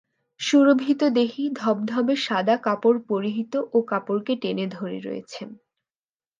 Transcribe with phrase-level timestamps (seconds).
[0.39, 5.49] সুরভিতদেহী, ধবধবে সাদা কাপড় পরিহিত ও কাপড়কে টেনে ধরে রয়েছেন।